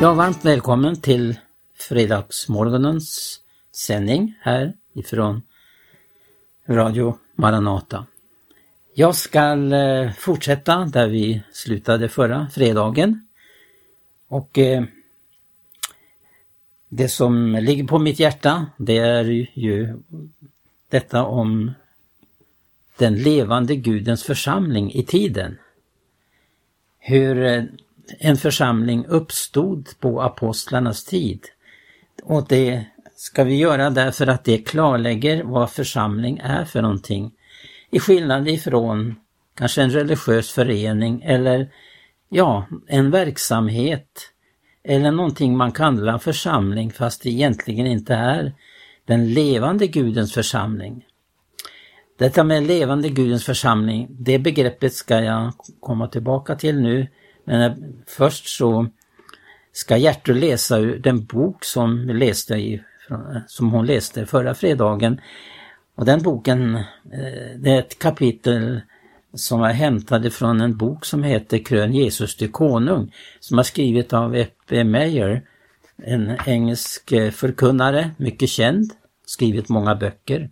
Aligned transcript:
Ja, 0.00 0.14
varmt 0.14 0.44
välkommen 0.44 1.00
till 1.00 1.38
fredagsmorgonens 1.74 3.40
sändning 3.72 4.38
här 4.40 4.72
ifrån 4.94 5.42
Radio 6.68 7.18
Maranata. 7.34 8.06
Jag 8.94 9.14
ska 9.14 9.72
eh, 9.74 10.12
fortsätta 10.12 10.84
där 10.84 11.08
vi 11.08 11.42
slutade 11.52 12.08
förra 12.08 12.48
fredagen. 12.48 13.26
Och 14.28 14.58
eh, 14.58 14.84
det 16.88 17.08
som 17.08 17.52
ligger 17.52 17.84
på 17.84 17.98
mitt 17.98 18.20
hjärta 18.20 18.66
det 18.76 18.98
är 18.98 19.24
ju 19.58 19.98
detta 20.88 21.24
om 21.24 21.72
den 22.96 23.14
levande 23.14 23.76
Gudens 23.76 24.24
församling 24.24 24.92
i 24.92 25.02
tiden. 25.02 25.58
Hur 26.98 27.42
eh, 27.42 27.64
en 28.18 28.36
församling 28.36 29.06
uppstod 29.06 29.88
på 30.00 30.22
apostlarnas 30.22 31.04
tid. 31.04 31.40
Och 32.22 32.46
det 32.48 32.84
ska 33.16 33.44
vi 33.44 33.56
göra 33.56 33.90
därför 33.90 34.26
att 34.26 34.44
det 34.44 34.58
klarlägger 34.58 35.42
vad 35.44 35.70
församling 35.70 36.38
är 36.38 36.64
för 36.64 36.82
någonting. 36.82 37.32
I 37.90 38.00
skillnad 38.00 38.48
ifrån 38.48 39.14
kanske 39.54 39.82
en 39.82 39.90
religiös 39.90 40.50
förening 40.50 41.22
eller 41.22 41.70
ja, 42.28 42.66
en 42.86 43.10
verksamhet 43.10 44.32
eller 44.84 45.10
någonting 45.10 45.56
man 45.56 45.72
kallar 45.72 46.18
församling 46.18 46.90
fast 46.90 47.22
det 47.22 47.30
egentligen 47.30 47.86
inte 47.86 48.14
är 48.14 48.52
den 49.04 49.32
levande 49.34 49.86
Gudens 49.86 50.34
församling. 50.34 51.04
Detta 52.18 52.44
med 52.44 52.62
levande 52.62 53.08
Gudens 53.08 53.44
församling, 53.44 54.06
det 54.10 54.38
begreppet 54.38 54.94
ska 54.94 55.20
jag 55.20 55.52
komma 55.80 56.08
tillbaka 56.08 56.56
till 56.56 56.80
nu. 56.80 57.06
Men 57.48 57.62
eh, 57.62 57.72
först 58.06 58.46
så 58.46 58.86
ska 59.72 59.96
Gertrud 59.96 60.36
läsa 60.36 60.78
ur 60.78 60.98
den 60.98 61.24
bok 61.24 61.64
som, 61.64 62.08
läste 62.08 62.54
i, 62.54 62.74
eh, 63.10 63.36
som 63.46 63.70
hon 63.70 63.86
läste 63.86 64.26
förra 64.26 64.54
fredagen. 64.54 65.20
Och 65.94 66.04
den 66.04 66.22
boken, 66.22 66.74
eh, 66.74 67.56
det 67.56 67.70
är 67.70 67.78
ett 67.78 67.98
kapitel 67.98 68.80
som 69.34 69.62
är 69.62 69.72
hämtade 69.72 70.30
från 70.30 70.60
en 70.60 70.76
bok 70.76 71.04
som 71.04 71.22
heter 71.22 71.58
Krön 71.58 71.92
Jesus 71.92 72.36
till 72.36 72.52
konung, 72.52 73.14
som 73.40 73.58
är 73.58 73.62
skrivet 73.62 74.12
av 74.12 74.36
Eppe 74.36 74.84
Meyer, 74.84 75.42
en 76.02 76.36
engelsk 76.46 77.08
förkunnare, 77.32 78.10
mycket 78.16 78.48
känd, 78.48 78.92
skrivit 79.26 79.68
många 79.68 79.94
böcker. 79.94 80.50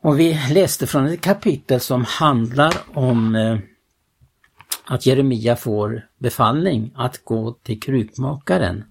Och 0.00 0.20
vi 0.20 0.40
läste 0.50 0.86
från 0.86 1.06
ett 1.06 1.20
kapitel 1.20 1.80
som 1.80 2.04
handlar 2.04 2.74
om 2.94 3.34
eh, 3.34 3.58
att 4.84 5.06
Jeremia 5.06 5.56
får 5.56 6.06
befallning 6.18 6.92
att 6.94 7.24
gå 7.24 7.52
till 7.52 7.80
krukmakaren. 7.80 8.84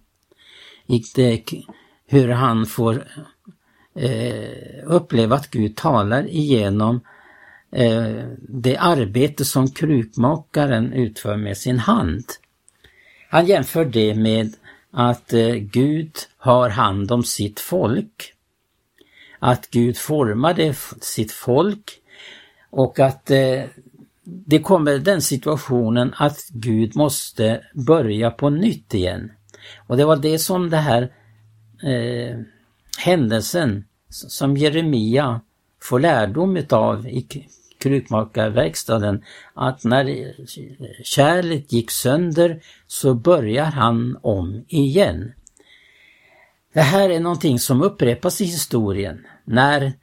Hur 2.06 2.30
han 2.30 2.66
får 2.66 3.08
eh, 3.96 4.84
uppleva 4.84 5.36
att 5.36 5.50
Gud 5.50 5.76
talar 5.76 6.28
igenom 6.28 7.02
eh, 7.72 8.24
det 8.40 8.78
arbete 8.78 9.46
som 9.46 9.68
krukmakaren 9.68 10.94
utför 10.94 11.38
med 11.38 11.58
sin 11.58 11.80
hand. 11.80 12.26
Han 13.30 13.46
jämför 13.46 13.86
det 13.86 14.16
med 14.16 14.54
att 14.92 15.34
eh, 15.34 15.54
Gud 15.54 16.16
har 16.38 16.70
hand 16.70 17.12
om 17.12 17.24
sitt 17.24 17.60
folk. 17.60 18.34
Att 19.40 19.70
Gud 19.70 19.98
formade 19.98 20.74
sitt 21.02 21.32
folk 21.32 22.00
och 22.70 23.00
att 23.00 23.32
eh, 23.32 23.64
det 24.24 24.60
kommer 24.60 24.98
den 24.98 25.22
situationen 25.22 26.14
att 26.18 26.48
Gud 26.50 26.96
måste 26.96 27.62
börja 27.74 28.32
på 28.32 28.50
nytt 28.50 28.94
igen. 28.94 29.32
Och 29.88 29.98
det 29.98 30.06
var 30.06 30.16
det 30.16 30.40
som 30.40 30.70
det 30.70 30.78
här 30.78 31.02
eh, 31.84 32.40
händelsen 32.98 33.86
som 34.10 34.58
Jeremia 34.58 35.42
får 35.82 36.00
lärdom 36.00 36.58
utav 36.58 37.08
i 37.08 37.48
krukmakarverkstaden 37.80 39.24
att 39.54 39.84
när 39.84 40.06
eh, 40.10 40.46
kärlet 41.04 41.74
gick 41.74 41.92
sönder 41.92 42.64
så 42.88 43.14
börjar 43.14 43.66
han 43.66 44.18
om 44.22 44.66
igen. 44.68 45.34
Det 46.74 46.82
här 46.82 47.10
är 47.10 47.20
någonting 47.20 47.60
som 47.60 47.82
upprepas 47.82 48.42
i 48.42 48.46
historien. 48.46 49.26
När 49.46 49.94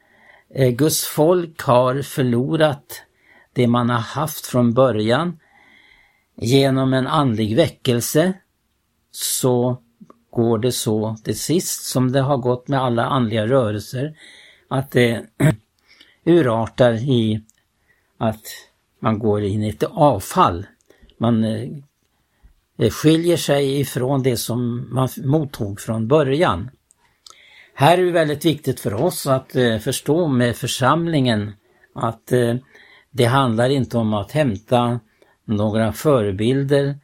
eh, 0.55 0.71
Guds 0.71 1.05
folk 1.05 1.63
har 1.63 2.03
förlorat 2.03 3.03
det 3.61 3.67
man 3.67 3.91
har 3.91 3.99
haft 3.99 4.47
från 4.47 4.73
början 4.73 5.39
genom 6.37 6.93
en 6.93 7.07
andlig 7.07 7.57
väckelse 7.57 8.33
så 9.11 9.83
går 10.31 10.59
det 10.59 10.73
så 10.73 11.17
till 11.25 11.39
sist 11.39 11.85
som 11.85 12.13
det 12.13 12.21
har 12.21 12.37
gått 12.37 12.69
med 12.69 12.81
alla 12.81 13.05
andliga 13.05 13.47
rörelser 13.47 14.15
att 14.69 14.91
det 14.91 15.27
urartar 16.25 16.93
i 16.93 17.43
att 18.19 18.43
man 19.01 19.19
går 19.19 19.43
in 19.43 19.63
i 19.63 19.69
ett 19.69 19.83
avfall. 19.83 20.67
Man 21.19 21.45
eh, 21.45 21.69
eh, 22.79 22.91
skiljer 22.91 23.37
sig 23.37 23.81
ifrån 23.81 24.23
det 24.23 24.37
som 24.37 24.89
man 24.95 25.09
mottog 25.25 25.81
från 25.81 26.09
början. 26.09 26.71
Här 27.75 27.99
är 27.99 28.05
det 28.05 28.13
väldigt 28.13 28.45
viktigt 28.45 28.81
för 28.81 28.95
oss 28.95 29.27
att 29.27 29.57
eh, 29.57 29.79
förstå 29.79 30.29
med 30.29 30.57
församlingen 30.57 31.53
att 31.95 32.33
eh, 32.33 32.55
det 33.11 33.25
handlar 33.25 33.71
inte 33.71 33.99
om 33.99 34.15
att 34.15 34.33
hämta 34.33 35.01
några 35.45 35.93
förebilder 35.93 36.99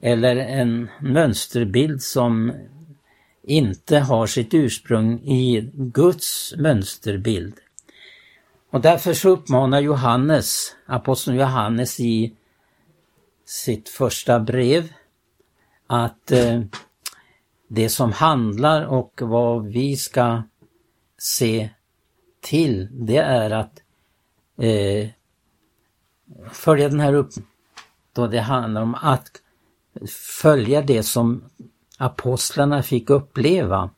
eller 0.00 0.36
en 0.36 0.88
mönsterbild 1.00 2.02
som 2.02 2.52
inte 3.42 3.98
har 3.98 4.26
sitt 4.26 4.54
ursprung 4.54 5.20
i 5.20 5.70
Guds 5.74 6.54
mönsterbild. 6.56 7.54
Och 8.70 8.80
därför 8.80 9.14
så 9.14 9.28
uppmanar 9.28 9.80
Johannes, 9.80 10.76
aposteln 10.86 11.36
Johannes 11.36 12.00
i 12.00 12.36
sitt 13.44 13.88
första 13.88 14.40
brev 14.40 14.92
att 15.86 16.32
eh, 16.32 16.60
det 17.68 17.88
som 17.88 18.12
handlar 18.12 18.86
och 18.86 19.20
vad 19.22 19.66
vi 19.66 19.96
ska 19.96 20.42
se 21.18 21.70
till 22.40 22.88
det 22.92 23.18
är 23.18 23.50
att 23.50 23.82
eh, 24.58 25.08
följa 26.52 26.88
den 26.88 27.00
här 27.00 27.14
upp 27.14 27.30
då 28.12 28.26
det 28.26 28.40
handlar 28.40 28.82
om 28.82 28.94
att 28.94 29.30
följa 30.42 30.82
det 30.82 31.02
som 31.02 31.44
apostlarna 31.98 32.82
fick 32.82 33.10
uppleva. 33.10 33.90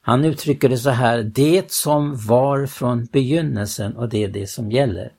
Han 0.00 0.24
uttrycker 0.24 0.68
det 0.68 0.78
så 0.78 0.90
här, 0.90 1.22
det 1.22 1.72
som 1.72 2.16
var 2.16 2.66
från 2.66 3.04
begynnelsen 3.04 3.96
och 3.96 4.08
det 4.08 4.24
är 4.24 4.28
det 4.28 4.46
som 4.46 4.70
gäller. 4.70 5.12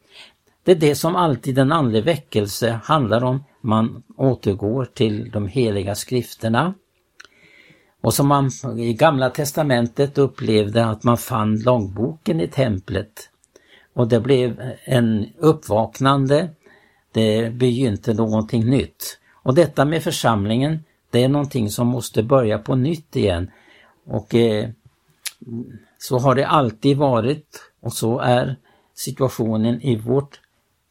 Det 0.63 0.71
är 0.71 0.75
det 0.75 0.95
som 0.95 1.15
alltid 1.15 1.57
en 1.57 1.71
andlig 1.71 2.03
väckelse 2.03 2.79
handlar 2.83 3.23
om. 3.23 3.43
Man 3.61 4.03
återgår 4.17 4.85
till 4.85 5.31
de 5.31 5.47
heliga 5.47 5.95
skrifterna. 5.95 6.73
Och 8.01 8.13
som 8.13 8.27
man 8.27 8.51
i 8.77 8.93
Gamla 8.93 9.29
Testamentet 9.29 10.17
upplevde 10.17 10.85
att 10.85 11.03
man 11.03 11.17
fann 11.17 11.59
lagboken 11.59 12.41
i 12.41 12.47
templet. 12.47 13.28
Och 13.99 14.07
det 14.07 14.19
blev 14.19 14.61
en 14.83 15.25
uppvaknande, 15.37 16.49
det 17.11 17.53
begynte 17.53 18.13
någonting 18.13 18.65
nytt. 18.65 19.19
Och 19.43 19.55
detta 19.55 19.85
med 19.85 20.03
församlingen, 20.03 20.83
det 21.09 21.23
är 21.23 21.29
någonting 21.29 21.69
som 21.69 21.87
måste 21.87 22.23
börja 22.23 22.59
på 22.59 22.75
nytt 22.75 23.15
igen. 23.15 23.51
Och 24.05 24.35
eh, 24.35 24.69
så 25.97 26.19
har 26.19 26.35
det 26.35 26.47
alltid 26.47 26.97
varit 26.97 27.71
och 27.81 27.93
så 27.93 28.19
är 28.19 28.55
situationen 28.95 29.81
i 29.81 29.95
vårt 29.95 30.39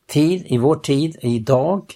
tid, 0.06 0.44
i 0.46 0.58
vår 0.58 0.76
tid, 0.76 1.16
idag. 1.20 1.94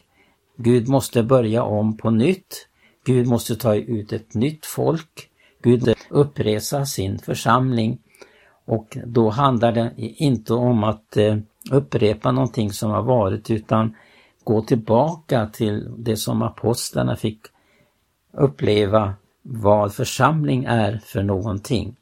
Gud 0.56 0.88
måste 0.88 1.23
börja 1.23 1.62
om 1.62 1.97
på 1.97 2.11
nytt. 2.11 2.69
Gud 3.05 3.26
måste 3.26 3.56
ta 3.56 3.75
ut 3.75 4.12
ett 4.12 4.35
nytt 4.35 4.67
folk. 4.67 5.29
Gud 5.62 5.81
måste 5.87 6.05
uppresa 6.08 6.87
sin 6.87 7.19
församling 7.19 7.99
och 8.64 8.99
då 9.06 9.31
handlar 9.31 9.73
det 9.73 9.93
inte 9.97 10.55
om 10.55 10.85
att 10.85 11.17
eh, 11.17 11.37
upprepa 11.70 12.32
någonting 12.32 12.73
som 12.73 12.91
har 12.91 13.03
varit 13.03 13.50
utan 13.50 13.97
gå 14.44 14.62
tillbaka 14.62 15.47
till 15.47 15.94
det 15.99 16.17
som 16.17 16.43
apostlarna 16.43 17.17
fick 17.17 17.41
uppleva 18.32 19.14
vad 19.43 19.94
församling 19.94 20.64
är 20.64 21.00
för 21.05 21.23
någonting. 21.23 21.97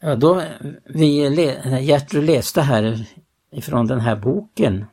Ja, 0.00 0.16
då 0.16 0.42
vi, 0.84 1.28
Gertrud 1.80 2.24
läste 2.24 2.60
här 2.60 3.06
ifrån 3.50 3.86
den 3.86 4.00
här 4.00 4.16
boken 4.16 4.84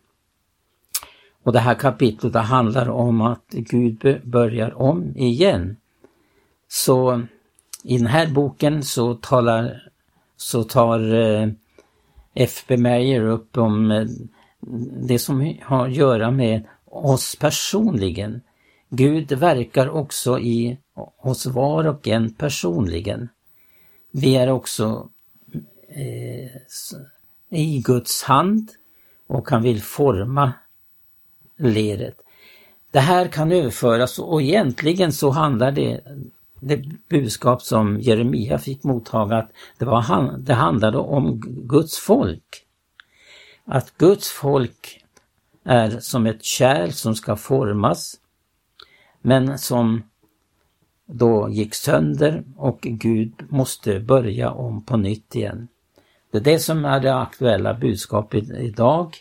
och 1.44 1.54
det 1.54 1.60
här 1.60 1.76
kapitlet 1.76 2.36
handlar 2.36 2.90
om 2.90 3.22
att 3.22 3.46
Gud 3.50 4.22
börjar 4.24 4.82
om 4.82 5.14
igen. 5.16 5.78
Så 6.68 7.22
i 7.86 7.98
den 7.98 8.08
här 8.08 8.28
boken 8.28 8.84
så 8.84 9.16
talar 9.16 9.90
så 10.38 10.64
tar 10.64 11.14
eh, 11.14 11.50
F.B. 12.34 12.78
Meyer 12.78 13.22
upp 13.22 13.58
om 13.58 13.92
eh, 13.92 14.06
det 15.08 15.20
som 15.20 15.58
har 15.62 15.88
att 15.88 15.96
göra 15.96 16.32
med 16.32 16.64
oss 16.86 17.36
personligen. 17.36 18.42
Gud 18.90 19.32
verkar 19.32 19.90
också 19.90 20.40
i 20.40 20.78
oss 21.18 21.46
var 21.46 21.88
och 21.88 22.08
en 22.08 22.34
personligen. 22.34 23.30
Vi 24.12 24.36
är 24.36 24.50
också 24.50 25.10
eh, 25.88 26.80
i 27.50 27.82
Guds 27.86 28.24
hand 28.24 28.72
och 29.28 29.50
han 29.50 29.64
vill 29.64 29.82
forma 29.82 30.54
leret. 31.58 32.18
Det 32.92 33.00
här 33.00 33.28
kan 33.28 33.52
överföras 33.52 34.20
och 34.20 34.42
egentligen 34.42 35.12
så 35.12 35.30
handlar 35.30 35.72
det, 35.72 36.02
det 36.68 37.10
budskap 37.10 37.62
som 37.62 38.00
Jeremia 38.00 38.58
fick 38.58 38.84
mottaga, 38.84 39.38
att 39.38 39.52
det, 39.78 39.86
var, 39.86 40.38
det 40.38 40.54
handlade 40.54 40.98
om 40.98 41.42
Guds 41.68 41.98
folk. 41.98 42.66
Att 43.66 43.98
Guds 43.98 44.30
folk 44.30 45.04
är 45.64 46.00
som 46.00 46.26
ett 46.26 46.44
kärl 46.44 46.92
som 46.92 47.16
ska 47.16 47.36
formas, 47.36 48.16
men 49.22 49.58
som 49.58 50.04
då 51.06 51.50
gick 51.50 51.76
sönder 51.76 52.44
och 52.58 52.80
Gud 52.82 53.34
måste 53.50 54.00
börja 54.00 54.52
om 54.52 54.86
på 54.86 54.98
nytt 54.98 55.36
igen. 55.36 55.68
Det 56.32 56.38
är 56.38 56.42
det 56.42 56.60
som 56.60 56.86
är 56.86 57.00
det 57.00 57.16
aktuella 57.16 57.74
budskapet 57.74 58.50
idag 58.50 59.16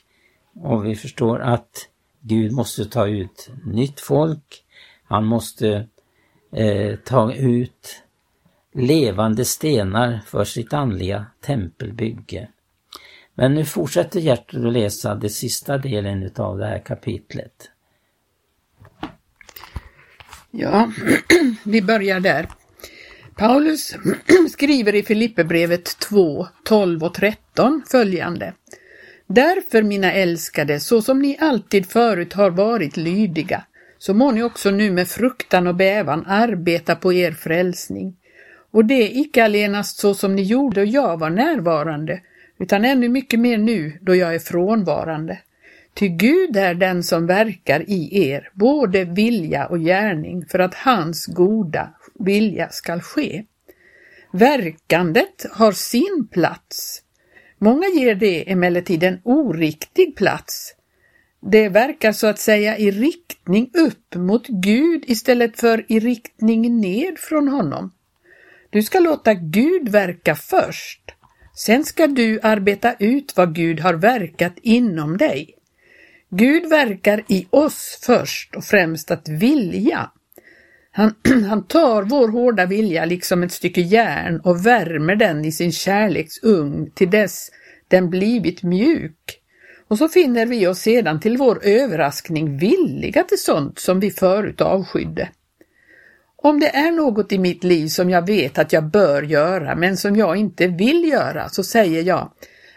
och 0.54 0.86
vi 0.86 0.96
förstår 0.96 1.40
att 1.40 1.88
Gud 2.20 2.52
måste 2.52 2.84
ta 2.84 3.06
ut 3.06 3.50
nytt 3.64 4.00
folk. 4.00 4.64
Han 5.04 5.24
måste 5.24 5.88
eh, 6.56 6.96
ta 6.96 7.34
ut 7.34 8.02
levande 8.74 9.44
stenar 9.44 10.20
för 10.26 10.44
sitt 10.44 10.72
andliga 10.72 11.26
tempelbygge. 11.40 12.48
Men 13.34 13.54
nu 13.54 13.64
fortsätter 13.64 14.20
Gertrud 14.20 14.66
att 14.66 14.72
läsa 14.72 15.14
den 15.14 15.30
sista 15.30 15.78
delen 15.78 16.22
utav 16.22 16.58
det 16.58 16.66
här 16.66 16.78
kapitlet. 16.78 17.70
Ja, 20.50 20.92
vi 21.64 21.82
börjar 21.82 22.20
där. 22.20 22.48
Paulus 23.36 23.96
skriver 24.50 24.94
i 24.94 25.02
Filipperbrevet 25.02 25.98
2, 25.98 26.46
12 26.64 27.04
och 27.04 27.14
13 27.14 27.82
följande. 27.90 28.54
Därför, 29.26 29.82
mina 29.82 30.12
älskade, 30.12 30.80
så 30.80 31.02
som 31.02 31.18
ni 31.18 31.38
alltid 31.40 31.86
förut 31.86 32.32
har 32.32 32.50
varit 32.50 32.96
lydiga, 32.96 33.64
så 34.04 34.14
må 34.14 34.30
ni 34.30 34.42
också 34.42 34.70
nu 34.70 34.90
med 34.90 35.08
fruktan 35.08 35.66
och 35.66 35.74
bävan 35.74 36.26
arbeta 36.26 36.96
på 36.96 37.12
er 37.12 37.32
frälsning. 37.32 38.16
Och 38.70 38.84
det 38.84 39.16
icke 39.16 39.44
allenast 39.44 39.98
så 39.98 40.14
som 40.14 40.36
ni 40.36 40.42
gjorde 40.42 40.80
då 40.80 40.86
jag 40.86 41.16
var 41.16 41.30
närvarande, 41.30 42.20
utan 42.58 42.84
ännu 42.84 43.08
mycket 43.08 43.40
mer 43.40 43.58
nu 43.58 43.98
då 44.00 44.14
jag 44.14 44.34
är 44.34 44.38
frånvarande. 44.38 45.38
Ty 45.94 46.08
Gud 46.08 46.56
är 46.56 46.74
den 46.74 47.02
som 47.02 47.26
verkar 47.26 47.90
i 47.90 48.28
er, 48.28 48.50
både 48.52 49.04
vilja 49.04 49.66
och 49.66 49.78
gärning, 49.78 50.46
för 50.46 50.58
att 50.58 50.74
hans 50.74 51.26
goda 51.26 51.94
vilja 52.18 52.68
skall 52.68 53.00
ske. 53.00 53.44
Verkandet 54.32 55.46
har 55.50 55.72
sin 55.72 56.28
plats. 56.30 57.02
Många 57.58 57.86
ger 57.86 58.14
det 58.14 58.50
emellertid 58.50 59.02
en 59.02 59.20
oriktig 59.24 60.16
plats. 60.16 60.73
Det 61.50 61.68
verkar 61.68 62.12
så 62.12 62.26
att 62.26 62.38
säga 62.38 62.78
i 62.78 62.90
riktning 62.90 63.70
upp 63.74 64.14
mot 64.14 64.46
Gud 64.46 65.04
istället 65.06 65.60
för 65.60 65.84
i 65.88 66.00
riktning 66.00 66.80
ned 66.80 67.18
från 67.18 67.48
honom. 67.48 67.92
Du 68.70 68.82
ska 68.82 68.98
låta 68.98 69.34
Gud 69.34 69.88
verka 69.88 70.34
först. 70.34 71.00
Sen 71.56 71.84
ska 71.84 72.06
du 72.06 72.40
arbeta 72.42 72.94
ut 72.98 73.36
vad 73.36 73.54
Gud 73.54 73.80
har 73.80 73.94
verkat 73.94 74.52
inom 74.62 75.16
dig. 75.16 75.54
Gud 76.30 76.68
verkar 76.68 77.24
i 77.28 77.46
oss 77.50 77.98
först 78.02 78.54
och 78.54 78.64
främst 78.64 79.10
att 79.10 79.28
vilja. 79.28 80.10
Han, 80.90 81.14
han 81.48 81.66
tar 81.66 82.02
vår 82.02 82.28
hårda 82.28 82.66
vilja 82.66 83.04
liksom 83.04 83.42
ett 83.42 83.52
stycke 83.52 83.80
järn 83.80 84.40
och 84.40 84.66
värmer 84.66 85.16
den 85.16 85.44
i 85.44 85.52
sin 85.52 85.72
kärleks 85.72 86.42
ugn 86.42 86.90
till 86.90 87.10
dess 87.10 87.50
den 87.88 88.10
blivit 88.10 88.62
mjuk. 88.62 89.40
Och 89.88 89.98
så 89.98 90.08
finner 90.08 90.46
vi 90.46 90.66
oss 90.66 90.78
sedan 90.78 91.20
till 91.20 91.36
vår 91.36 91.64
överraskning 91.64 92.58
villiga 92.58 93.22
till 93.22 93.40
sånt 93.40 93.78
som 93.78 94.00
vi 94.00 94.10
förut 94.10 94.60
avskydde. 94.60 95.28
Om 96.36 96.60
det 96.60 96.76
är 96.76 96.90
något 96.90 97.32
i 97.32 97.38
mitt 97.38 97.64
liv 97.64 97.88
som 97.88 98.10
jag 98.10 98.26
vet 98.26 98.58
att 98.58 98.72
jag 98.72 98.84
bör 98.84 99.22
göra 99.22 99.74
men 99.74 99.96
som 99.96 100.16
jag 100.16 100.36
inte 100.36 100.66
vill 100.66 101.08
göra 101.08 101.48
så 101.48 101.64
säger 101.64 102.02
jag 102.02 102.30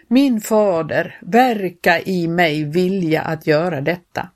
Min 0.08 0.42
fader, 0.42 1.20
verka 1.22 2.02
i 2.02 2.28
mig 2.28 2.64
vilja 2.64 3.22
att 3.22 3.48
göra 3.48 3.82
detta. 3.82 4.30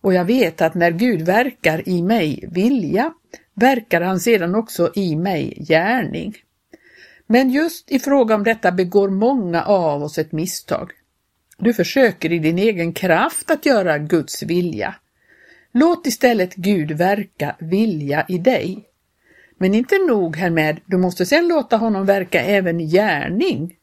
Och 0.00 0.14
jag 0.14 0.24
vet 0.24 0.62
att 0.62 0.74
när 0.74 0.90
Gud 0.90 1.22
verkar 1.22 1.88
i 1.88 2.02
mig 2.02 2.44
vilja, 2.52 3.12
verkar 3.54 4.00
han 4.00 4.20
sedan 4.20 4.54
också 4.54 4.90
i 4.94 5.16
mig 5.16 5.64
gärning. 5.68 6.34
Men 7.26 7.50
just 7.50 7.90
i 7.90 7.98
fråga 7.98 8.34
om 8.34 8.44
detta 8.44 8.72
begår 8.72 9.10
många 9.10 9.62
av 9.64 10.02
oss 10.02 10.18
ett 10.18 10.32
misstag. 10.32 10.90
Du 11.58 11.74
försöker 11.74 12.32
i 12.32 12.38
din 12.38 12.58
egen 12.58 12.92
kraft 12.92 13.50
att 13.50 13.66
göra 13.66 13.98
Guds 13.98 14.42
vilja. 14.42 14.94
Låt 15.72 16.06
istället 16.06 16.54
Gud 16.54 16.92
verka 16.92 17.56
vilja 17.58 18.24
i 18.28 18.38
dig. 18.38 18.84
Men 19.58 19.74
inte 19.74 19.98
nog 20.08 20.36
härmed, 20.36 20.80
du 20.86 20.96
måste 20.96 21.26
sedan 21.26 21.48
låta 21.48 21.76
honom 21.76 22.06
verka 22.06 22.40
även 22.40 22.78
gärning. 22.78 23.74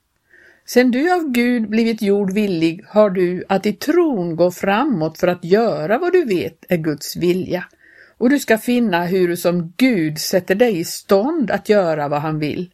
Sen 0.65 0.91
du 0.91 1.13
av 1.13 1.31
Gud 1.31 1.69
blivit 1.69 2.01
gjord 2.01 2.33
villig 2.33 2.83
har 2.87 3.09
du 3.09 3.43
att 3.49 3.65
i 3.65 3.73
tron 3.73 4.35
gå 4.35 4.51
framåt 4.51 5.17
för 5.17 5.27
att 5.27 5.45
göra 5.45 5.97
vad 5.97 6.13
du 6.13 6.25
vet 6.25 6.65
är 6.69 6.77
Guds 6.77 7.15
vilja. 7.15 7.65
Och 8.17 8.29
du 8.29 8.39
ska 8.39 8.57
finna 8.57 9.05
hur 9.05 9.35
som 9.35 9.73
Gud 9.77 10.19
sätter 10.19 10.55
dig 10.55 10.79
i 10.79 10.83
stånd 10.83 11.51
att 11.51 11.69
göra 11.69 12.07
vad 12.07 12.21
han 12.21 12.39
vill. 12.39 12.71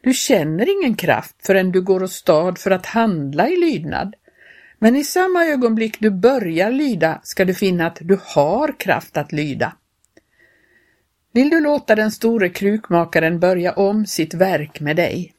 Du 0.00 0.12
känner 0.12 0.80
ingen 0.80 0.94
kraft 0.94 1.36
förrän 1.46 1.72
du 1.72 1.80
går 1.80 2.02
åstad 2.02 2.54
för 2.58 2.70
att 2.70 2.86
handla 2.86 3.48
i 3.48 3.56
lydnad. 3.56 4.14
Men 4.82 4.96
i 4.96 5.04
samma 5.04 5.46
ögonblick 5.46 6.00
du 6.00 6.10
börjar 6.10 6.70
lyda 6.70 7.20
ska 7.22 7.44
du 7.44 7.54
finna 7.54 7.86
att 7.86 7.98
du 8.00 8.18
har 8.22 8.80
kraft 8.80 9.16
att 9.16 9.32
lyda. 9.32 9.72
Vill 11.32 11.50
du 11.50 11.60
låta 11.60 11.94
den 11.94 12.10
store 12.10 12.48
krukmakaren 12.48 13.40
börja 13.40 13.72
om 13.72 14.06
sitt 14.06 14.34
verk 14.34 14.80
med 14.80 14.96
dig? 14.96 15.34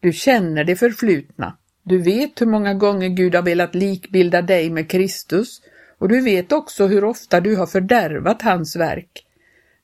Du 0.00 0.12
känner 0.12 0.64
det 0.64 0.76
förflutna. 0.76 1.56
Du 1.82 1.98
vet 1.98 2.40
hur 2.40 2.46
många 2.46 2.74
gånger 2.74 3.08
Gud 3.08 3.34
har 3.34 3.42
velat 3.42 3.74
likbilda 3.74 4.42
dig 4.42 4.70
med 4.70 4.90
Kristus 4.90 5.62
och 5.98 6.08
du 6.08 6.20
vet 6.20 6.52
också 6.52 6.86
hur 6.86 7.04
ofta 7.04 7.40
du 7.40 7.56
har 7.56 7.66
fördärvat 7.66 8.42
hans 8.42 8.76
verk. 8.76 9.26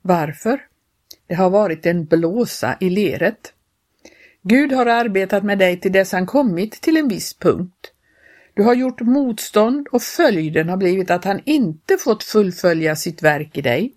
Varför? 0.03 0.61
Det 1.27 1.35
har 1.35 1.51
varit 1.51 1.87
en 1.87 2.05
blåsa 2.05 2.77
i 2.81 2.91
leret. 2.91 3.53
Gud 4.43 4.73
har 4.73 4.87
arbetat 4.87 5.45
med 5.45 5.59
dig 5.59 5.81
till 5.81 5.93
dess 5.93 6.13
han 6.13 6.27
kommit 6.27 6.73
till 6.73 6.97
en 6.97 7.09
viss 7.09 7.35
punkt. 7.35 7.94
Du 8.55 8.63
har 8.63 8.75
gjort 8.75 9.01
motstånd 9.01 9.89
och 9.93 10.03
följden 10.03 10.69
har 10.69 10.77
blivit 10.77 11.11
att 11.11 11.25
han 11.25 11.41
inte 11.45 11.97
fått 11.97 12.25
fullfölja 12.25 12.97
sitt 12.97 13.23
verk 13.23 13.59
i 13.59 13.63
dig. 13.63 13.93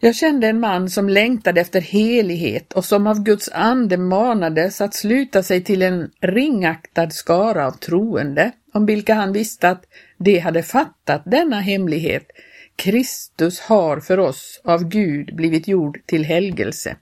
Jag 0.00 0.14
kände 0.14 0.48
en 0.48 0.60
man 0.60 0.90
som 0.90 1.08
längtade 1.08 1.60
efter 1.60 1.80
helighet 1.80 2.72
och 2.72 2.84
som 2.84 3.06
av 3.06 3.22
Guds 3.22 3.48
ande 3.52 3.96
manades 3.96 4.80
att 4.80 4.94
sluta 4.94 5.42
sig 5.42 5.64
till 5.64 5.82
en 5.82 6.10
ringaktad 6.20 7.10
skara 7.10 7.66
av 7.66 7.70
troende, 7.72 8.52
om 8.72 8.86
vilka 8.86 9.14
han 9.14 9.32
visste 9.32 9.68
att 9.68 9.84
de 10.18 10.38
hade 10.38 10.62
fattat 10.62 11.22
denna 11.24 11.60
hemlighet. 11.60 12.30
Kristus 12.76 13.60
har 13.60 14.00
för 14.00 14.18
oss 14.18 14.60
av 14.64 14.88
Gud 14.88 15.36
blivit 15.36 15.68
gjord 15.68 15.98
till 16.06 16.24
helgelse. 16.24 16.96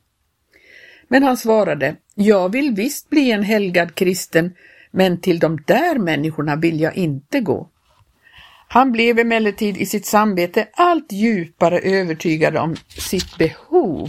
Men 1.09 1.23
han 1.23 1.37
svarade, 1.37 1.97
jag 2.15 2.53
vill 2.53 2.75
visst 2.75 3.11
bli 3.11 3.31
en 3.31 3.43
helgad 3.43 3.95
kristen, 3.95 4.55
men 4.97 5.21
till 5.21 5.39
de 5.39 5.59
där 5.67 5.99
människorna 5.99 6.57
vill 6.57 6.81
jag 6.81 6.97
inte 6.97 7.41
gå. 7.41 7.69
Han 8.69 8.93
blev 8.93 9.19
emellertid 9.19 9.77
i 9.77 9.87
sitt 9.87 10.07
samvete 10.07 10.69
allt 10.73 11.13
djupare 11.13 11.79
övertygad 11.79 12.57
om 12.57 12.77
sitt 12.89 13.39
behov 13.39 14.09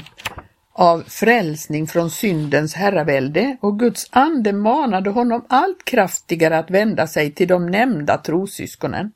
av 0.73 1.03
frälsning 1.07 1.87
från 1.87 2.11
syndens 2.11 2.75
herravälde 2.75 3.57
och 3.61 3.79
Guds 3.79 4.07
ande 4.11 4.53
manade 4.53 5.09
honom 5.09 5.45
allt 5.49 5.85
kraftigare 5.85 6.57
att 6.57 6.71
vända 6.71 7.07
sig 7.07 7.31
till 7.31 7.47
de 7.47 7.65
nämnda 7.65 8.17
trosyskonen. 8.17 9.11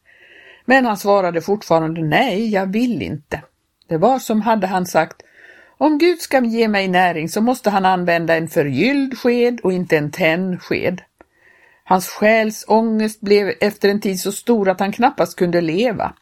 Men 0.65 0.85
han 0.85 0.97
svarade 0.97 1.41
fortfarande 1.41 2.01
nej, 2.01 2.49
jag 2.49 2.71
vill 2.71 3.01
inte. 3.01 3.41
Det 3.87 3.97
var 3.97 4.19
som 4.19 4.41
hade 4.41 4.67
han 4.67 4.85
sagt, 4.85 5.21
om 5.77 5.97
Gud 5.97 6.19
ska 6.21 6.45
ge 6.45 6.67
mig 6.67 6.87
näring 6.87 7.29
så 7.29 7.41
måste 7.41 7.69
han 7.69 7.85
använda 7.85 8.35
en 8.35 8.47
förgylld 8.47 9.17
sked 9.17 9.59
och 9.63 9.73
inte 9.73 9.97
en 9.97 10.11
tändsked. 10.11 11.01
Hans 11.91 12.07
själs 12.07 12.65
ångest 12.67 13.21
blev 13.21 13.53
efter 13.61 13.89
en 13.89 13.99
tid 13.99 14.19
så 14.19 14.31
stor 14.31 14.69
att 14.69 14.79
han 14.79 14.91
knappast 14.91 15.37
kunde 15.37 15.61
leva. 15.61 16.13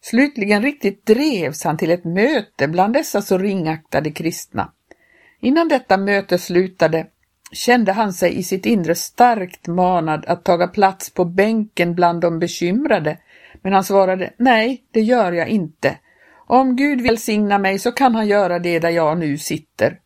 Slutligen 0.00 0.62
riktigt 0.62 1.06
drevs 1.06 1.64
han 1.64 1.76
till 1.76 1.90
ett 1.90 2.04
möte 2.04 2.68
bland 2.68 2.94
dessa 2.94 3.22
så 3.22 3.38
ringaktade 3.38 4.10
kristna. 4.10 4.72
Innan 5.40 5.68
detta 5.68 5.96
möte 5.96 6.38
slutade 6.38 7.06
kände 7.52 7.92
han 7.92 8.12
sig 8.12 8.38
i 8.38 8.42
sitt 8.42 8.66
inre 8.66 8.94
starkt 8.94 9.66
manad 9.66 10.24
att 10.26 10.44
taga 10.44 10.66
plats 10.66 11.10
på 11.10 11.24
bänken 11.24 11.94
bland 11.94 12.20
de 12.20 12.38
bekymrade, 12.38 13.18
men 13.62 13.72
han 13.72 13.84
svarade 13.84 14.32
nej, 14.36 14.84
det 14.90 15.00
gör 15.00 15.32
jag 15.32 15.48
inte, 15.48 15.98
Om 16.46 16.76
Gud 16.76 17.00
välsignar 17.00 17.58
mig 17.58 17.78
så 17.78 17.92
kan 17.92 18.14
han 18.14 18.26
göra 18.26 18.58
det 18.58 18.78
där 18.78 18.90
jag 18.90 19.18
nu 19.18 19.38
sitter. 19.38 19.98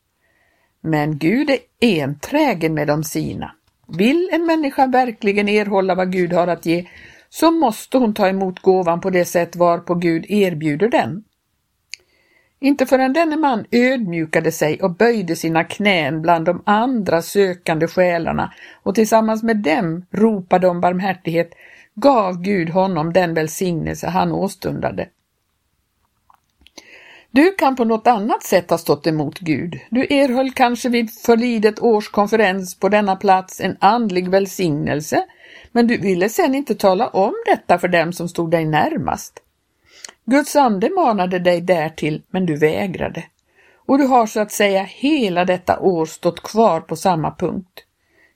Men 0.81 1.19
Gud 1.19 1.51
är 1.51 1.59
enträgen 2.03 2.75
med 2.75 2.87
de 2.87 3.05
sina. 3.05 3.55
Vill 3.99 4.29
en 4.33 4.47
människa 4.47 4.87
verkligen 4.87 5.49
erhålla 5.49 5.95
vad 5.95 6.13
Gud 6.13 6.33
har 6.33 6.47
att 6.47 6.67
ge 6.67 6.87
så 7.29 7.51
måste 7.51 7.99
hon 7.99 8.15
ta 8.15 8.29
emot 8.29 8.61
gåvan 8.61 9.01
på 9.01 9.11
det 9.11 9.25
sätt 9.25 9.57
varpå 9.57 9.95
Gud 9.95 10.27
erbjuder 10.29 10.89
den. 10.89 11.25
Inte 12.61 12.87
förrän 12.87 13.13
denne 13.13 13.37
man 13.37 13.65
ödmjukade 13.71 14.53
sig 14.53 14.83
och 14.83 14.97
böjde 14.97 15.37
sina 15.37 15.65
knän 15.65 16.23
bland 16.23 16.45
de 16.45 16.63
andra 16.67 17.23
sökande 17.23 17.87
själarna 17.87 18.53
och 18.83 18.95
tillsammans 18.95 19.43
med 19.43 19.57
dem 19.57 20.07
ropade 20.11 20.69
om 20.69 20.81
barmhärtighet 20.81 21.51
gav 21.95 22.43
Gud 22.43 22.71
honom 22.71 23.13
den 23.13 23.35
välsignelse 23.35 24.07
han 24.07 24.33
åstundade. 24.33 25.09
Du 27.33 27.53
kan 27.53 27.77
på 27.77 27.85
något 27.85 28.07
annat 28.07 28.43
sätt 28.43 28.71
ha 28.71 28.79
stått 28.79 29.07
emot 29.07 29.39
Gud. 29.39 29.79
Du 29.91 30.01
erhöll 30.01 30.51
kanske 30.51 30.89
vid 30.89 31.11
förlidet 31.11 31.81
års 31.81 32.09
konferens 32.09 32.75
på 32.79 32.89
denna 32.89 33.17
plats 33.17 33.61
en 33.61 33.77
andlig 33.81 34.29
välsignelse, 34.29 35.25
men 35.73 35.87
du 35.87 35.97
ville 35.97 36.29
sedan 36.29 36.55
inte 36.55 36.75
tala 36.75 37.09
om 37.09 37.35
detta 37.47 37.79
för 37.79 37.89
dem 37.89 38.13
som 38.13 38.29
stod 38.29 38.51
dig 38.51 38.65
närmast. 38.65 39.43
Guds 40.25 40.57
ande 40.57 40.91
manade 40.91 41.39
dig 41.39 41.61
därtill, 41.61 42.23
men 42.31 42.47
du 42.47 42.57
vägrade. 42.57 43.25
Och 43.87 43.99
du 43.99 44.05
har 44.05 44.27
så 44.27 44.41
att 44.41 44.53
säga 44.53 44.83
hela 44.83 45.45
detta 45.45 45.79
år 45.79 46.07
stått 46.07 46.43
kvar 46.43 46.81
på 46.81 46.97
samma 46.97 47.35
punkt. 47.35 47.85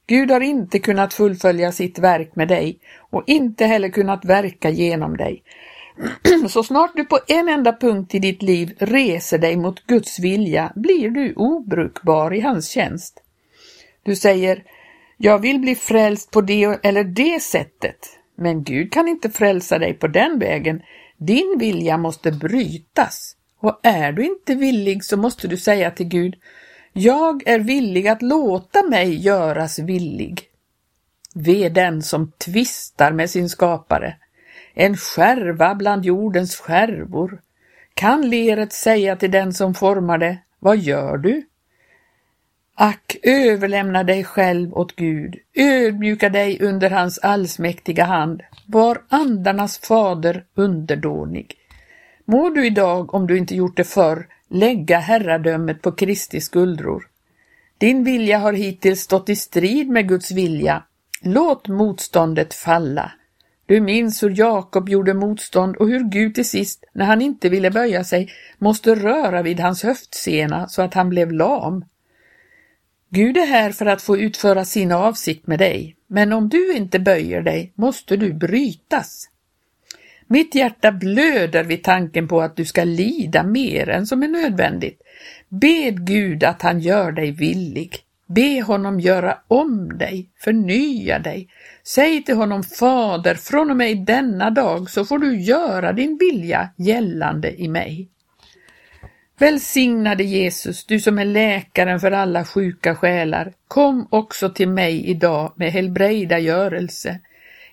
Gud 0.07 0.31
har 0.31 0.41
inte 0.41 0.79
kunnat 0.79 1.15
fullfölja 1.15 1.73
sitt 1.73 1.99
verk 1.99 2.37
med 2.37 2.49
dig 2.49 2.79
och 3.11 3.23
inte 3.27 3.65
heller 3.65 3.89
kunnat 3.89 4.25
verka 4.25 4.71
genom 4.71 5.17
dig. 5.17 5.43
Så 6.49 6.63
snart 6.63 6.97
du 6.97 7.05
på 7.05 7.19
en 7.27 7.49
enda 7.49 7.73
punkt 7.73 8.15
i 8.15 8.19
ditt 8.19 8.43
liv 8.43 8.75
reser 8.79 9.39
dig 9.39 9.57
mot 9.57 9.87
Guds 9.87 10.19
vilja 10.19 10.73
blir 10.75 11.11
du 11.11 11.35
obrukbar 11.37 12.35
i 12.35 12.41
hans 12.41 12.69
tjänst. 12.69 13.23
Du 14.03 14.17
säger, 14.17 14.63
jag 15.17 15.39
vill 15.39 15.59
bli 15.59 15.75
frälst 15.75 16.31
på 16.31 16.41
det 16.41 16.81
eller 16.83 17.05
det 17.05 17.43
sättet, 17.43 18.19
men 18.37 18.65
Gud 18.65 18.93
kan 18.93 19.09
inte 19.09 19.31
frälsa 19.31 19.79
dig 19.79 19.95
på 19.95 20.07
den 20.07 20.39
vägen. 20.39 20.83
Din 21.17 21.57
vilja 21.59 21.97
måste 21.97 22.33
brytas. 22.33 23.37
Och 23.61 23.81
är 23.83 24.13
du 24.13 24.25
inte 24.25 24.55
villig 24.55 25.05
så 25.05 25.17
måste 25.17 25.49
du 25.49 25.57
säga 25.57 25.91
till 25.91 26.09
Gud, 26.09 26.35
jag 26.93 27.49
är 27.49 27.59
villig 27.59 28.09
att 28.09 28.23
låta 28.23 28.83
mig 28.83 29.15
göras 29.25 29.79
villig. 29.79 30.43
Ve 31.35 31.69
den 31.69 32.03
som 32.03 32.33
tvistar 32.39 33.13
med 33.13 33.31
sin 33.31 33.49
skapare 33.49 34.17
en 34.75 34.97
skärva 34.97 35.75
bland 35.75 36.05
jordens 36.05 36.57
skärvor. 36.57 37.41
Kan 37.95 38.29
leret 38.31 38.73
säga 38.73 39.17
till 39.17 39.31
den 39.31 39.53
som 39.53 39.75
formar 39.75 40.19
det, 40.19 40.39
vad 40.59 40.79
gör 40.79 41.17
du? 41.17 41.43
Ack, 42.75 43.17
överlämna 43.23 44.05
dig 44.05 44.25
själv 44.25 44.75
åt 44.75 44.97
Gud, 44.97 45.37
ödmjuka 45.55 46.29
dig 46.29 46.59
under 46.61 46.91
hans 46.91 47.19
allsmäktiga 47.19 48.05
hand, 48.05 48.43
var 48.67 49.03
andarnas 49.09 49.79
fader 49.79 50.45
underdånig. 50.55 51.55
Må 52.25 52.51
du 52.51 52.67
idag, 52.67 53.15
om 53.15 53.27
du 53.27 53.39
inte 53.39 53.55
gjort 53.55 53.77
det 53.77 53.85
förr, 53.85 54.27
lägga 54.49 54.99
herradömet 54.99 55.83
på 55.83 55.93
Kristi 55.93 56.41
skuldror. 56.41 57.09
Din 57.79 58.05
vilja 58.05 58.39
har 58.39 58.53
hittills 58.53 59.01
stått 59.01 59.29
i 59.29 59.37
strid 59.37 59.89
med 59.89 60.09
Guds 60.09 60.31
vilja. 60.31 60.83
Låt 61.21 61.69
motståndet 61.69 62.55
falla. 62.55 63.13
Du 63.67 63.81
minns 63.81 64.23
hur 64.23 64.39
Jakob 64.39 64.89
gjorde 64.89 65.15
motstånd 65.15 65.77
och 65.77 65.89
hur 65.89 66.11
Gud 66.11 66.35
till 66.35 66.49
sist, 66.49 66.85
när 66.93 67.05
han 67.05 67.23
inte 67.23 67.49
ville 67.49 67.71
böja 67.71 68.05
sig, 68.05 68.33
måste 68.59 68.95
röra 68.95 69.43
vid 69.43 69.61
hans 69.61 69.83
höftsena 69.83 70.69
så 70.69 70.83
att 70.83 70.95
han 70.95 71.09
blev 71.09 71.33
lam. 71.33 71.85
Gud 73.09 73.37
är 73.37 73.47
här 73.47 73.73
för 73.73 73.87
att 73.87 74.03
få 74.03 74.19
utföra 74.19 74.65
sin 74.65 74.93
avsikt 74.93 75.47
med 75.47 75.59
dig, 75.59 75.97
men 76.07 76.33
om 76.33 76.49
du 76.49 76.73
inte 76.73 76.99
böjer 76.99 77.43
dig 77.43 77.73
måste 77.75 78.17
du 78.17 78.33
brytas. 78.33 79.29
Mitt 80.27 80.55
hjärta 80.55 80.93
blöder 80.93 81.65
vid 81.65 81.83
tanken 81.83 82.29
på 82.29 82.41
att 82.41 82.57
du 82.57 82.65
ska 82.65 82.85
lida 82.85 83.43
mer 83.43 83.89
än 83.89 84.07
som 84.07 84.23
är 84.23 84.29
nödvändigt. 84.29 85.03
Bed 85.49 86.07
Gud 86.07 86.45
att 86.45 86.63
han 86.63 86.81
gör 86.81 87.13
dig 87.13 87.31
villig. 87.31 87.97
Be 88.27 88.63
honom 88.63 89.01
göra 89.01 89.39
om 89.49 89.99
dig, 89.99 90.29
förnya 90.39 91.19
dig. 91.19 91.49
Säg 91.87 92.25
till 92.25 92.37
honom, 92.37 92.63
Fader, 92.63 93.35
från 93.35 93.71
och 93.71 93.77
med 93.77 93.99
denna 93.99 94.51
dag 94.51 94.91
så 94.91 95.05
får 95.05 95.19
du 95.19 95.41
göra 95.41 95.93
din 95.93 96.19
vilja 96.19 96.69
gällande 96.77 97.63
i 97.63 97.69
mig. 97.69 98.09
Välsignade 99.39 100.25
Jesus, 100.25 100.85
du 100.85 101.01
som 101.01 101.19
är 101.19 101.25
läkaren 101.25 102.01
för 102.01 102.11
alla 102.11 102.45
sjuka 102.45 102.95
själar, 102.95 103.53
kom 103.69 104.09
också 104.11 104.51
till 104.51 104.69
mig 104.69 105.07
idag 105.07 105.53
med 105.57 105.73
helbrägdagörelse. 105.73 107.21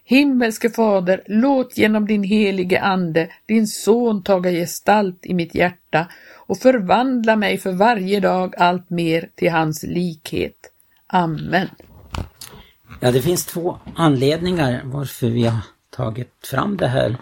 Himmelske 0.04 0.70
Fader, 0.70 1.24
låt 1.26 1.78
genom 1.78 2.08
din 2.08 2.24
helige 2.24 2.82
Ande 2.82 3.30
din 3.46 3.68
son 3.68 4.24
taga 4.24 4.52
gestalt 4.52 5.26
i 5.26 5.34
mitt 5.34 5.56
hjärta 5.56 6.08
och 6.36 6.58
förvandla 6.58 7.36
mig 7.36 7.58
för 7.58 7.72
varje 7.72 8.20
dag 8.20 8.54
allt 8.58 8.90
mer 8.90 9.30
till 9.36 9.52
hans 9.52 9.84
likhet. 9.84 10.58
Amen. 11.08 11.68
Ja, 13.00 13.12
det 13.12 13.22
finns 13.22 13.46
två 13.46 13.80
anledningar 13.96 14.82
varför 14.86 15.30
vi 15.30 15.44
har 15.44 15.60
tagit 15.90 16.48
fram 16.48 16.78
det 16.78 16.88
här 16.88 17.18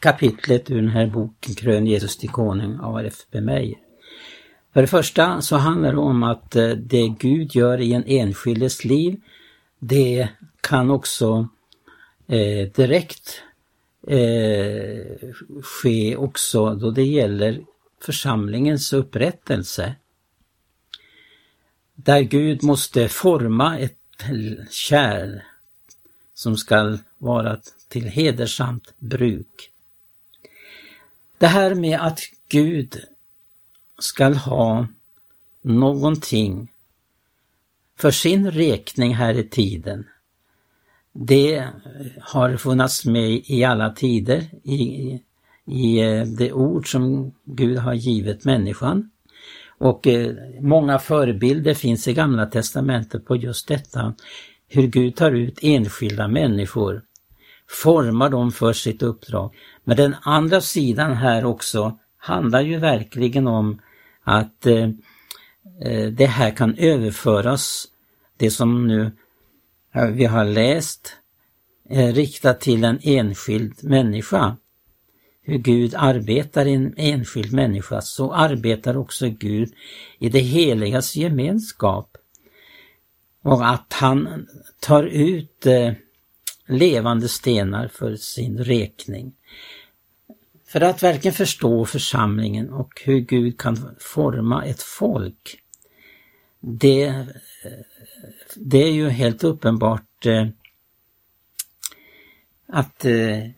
kapitlet 0.00 0.70
ur 0.70 0.76
den 0.76 0.90
här 0.90 1.06
boken 1.06 1.54
Krön 1.54 1.86
Jesus 1.86 2.16
till 2.16 2.28
konung 2.28 2.78
av 2.80 2.98
R.F.B. 2.98 3.40
Meyer. 3.40 3.78
För 4.72 4.80
det 4.80 4.86
första 4.86 5.40
så 5.40 5.56
handlar 5.56 5.92
det 5.92 5.98
om 5.98 6.22
att 6.22 6.56
eh, 6.56 6.68
det 6.68 7.08
Gud 7.08 7.54
gör 7.54 7.80
i 7.80 7.92
en 7.92 8.04
enskildes 8.06 8.84
liv, 8.84 9.20
det 9.78 10.28
kan 10.60 10.90
också 10.90 11.48
eh, 12.26 12.68
direkt 12.74 13.42
eh, 14.06 15.28
ske 15.62 16.16
också 16.16 16.74
då 16.74 16.90
det 16.90 17.04
gäller 17.04 17.60
församlingens 18.02 18.92
upprättelse. 18.92 19.94
Där 21.94 22.20
Gud 22.20 22.62
måste 22.62 23.08
forma 23.08 23.78
ett 23.78 23.99
kärl 24.70 25.40
som 26.34 26.56
skall 26.56 26.98
vara 27.18 27.60
till 27.88 28.08
hedersamt 28.08 28.94
bruk. 28.98 29.70
Det 31.38 31.46
här 31.46 31.74
med 31.74 32.00
att 32.00 32.20
Gud 32.48 33.00
skall 33.98 34.34
ha 34.34 34.86
någonting 35.62 36.72
för 37.96 38.10
sin 38.10 38.50
räkning 38.50 39.14
här 39.14 39.34
i 39.34 39.48
tiden. 39.48 40.06
Det 41.12 41.68
har 42.20 42.56
funnits 42.56 43.04
med 43.04 43.30
i 43.30 43.64
alla 43.64 43.90
tider 43.90 44.50
i, 44.62 45.20
i 45.64 46.00
det 46.38 46.52
ord 46.52 46.90
som 46.92 47.34
Gud 47.44 47.78
har 47.78 47.94
givit 47.94 48.44
människan. 48.44 49.10
Och 49.80 50.06
eh, 50.06 50.34
många 50.60 50.98
förebilder 50.98 51.74
finns 51.74 52.08
i 52.08 52.14
Gamla 52.14 52.46
Testamentet 52.46 53.26
på 53.26 53.36
just 53.36 53.68
detta, 53.68 54.14
hur 54.68 54.86
Gud 54.86 55.16
tar 55.16 55.32
ut 55.32 55.58
enskilda 55.62 56.28
människor, 56.28 57.02
formar 57.68 58.28
dem 58.28 58.52
för 58.52 58.72
sitt 58.72 59.02
uppdrag. 59.02 59.54
Men 59.84 59.96
den 59.96 60.14
andra 60.22 60.60
sidan 60.60 61.12
här 61.12 61.44
också 61.44 61.98
handlar 62.16 62.60
ju 62.60 62.78
verkligen 62.78 63.46
om 63.46 63.80
att 64.24 64.66
eh, 64.66 64.88
eh 65.84 66.06
det 66.12 66.26
här 66.26 66.50
kan 66.50 66.74
överföras, 66.74 67.84
det 68.36 68.50
som 68.50 68.86
nu 68.86 69.12
eh, 69.94 70.06
vi 70.06 70.24
har 70.24 70.44
läst, 70.44 71.16
eh, 71.90 72.12
riktat 72.12 72.60
till 72.60 72.84
en 72.84 72.98
enskild 73.02 73.84
människa 73.84 74.56
hur 75.50 75.58
Gud 75.58 75.94
arbetar 75.96 76.66
i 76.66 76.72
en 76.72 76.94
enskild 76.96 77.52
människa, 77.52 78.00
så 78.00 78.32
arbetar 78.32 78.96
också 78.96 79.28
Gud 79.28 79.72
i 80.18 80.28
det 80.28 80.38
heligas 80.38 81.16
gemenskap. 81.16 82.16
Och 83.42 83.68
att 83.68 83.92
han 83.92 84.46
tar 84.80 85.04
ut 85.04 85.66
eh, 85.66 85.92
levande 86.66 87.28
stenar 87.28 87.88
för 87.88 88.16
sin 88.16 88.58
räkning. 88.58 89.32
För 90.66 90.80
att 90.80 91.02
verkligen 91.02 91.34
förstå 91.34 91.84
församlingen 91.84 92.70
och 92.70 93.02
hur 93.04 93.18
Gud 93.20 93.60
kan 93.60 93.94
forma 94.00 94.64
ett 94.64 94.82
folk. 94.82 95.62
Det, 96.60 97.26
det 98.54 98.82
är 98.82 98.92
ju 98.92 99.08
helt 99.08 99.44
uppenbart 99.44 100.26
eh, 100.26 100.46
att 102.66 103.04
eh, 103.04 103.48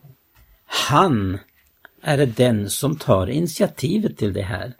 han 0.65 1.39
är 2.03 2.17
det 2.17 2.25
den 2.25 2.69
som 2.69 2.97
tar 2.97 3.27
initiativet 3.27 4.17
till 4.17 4.33
det 4.33 4.41
här. 4.41 4.73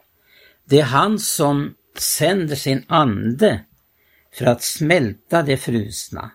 Det 0.64 0.80
är 0.80 0.84
han 0.84 1.18
som 1.18 1.74
sänder 1.98 2.56
sin 2.56 2.84
ande 2.88 3.60
för 4.34 4.46
att 4.46 4.62
smälta 4.62 5.42
det 5.42 5.56
frusna. 5.56 6.30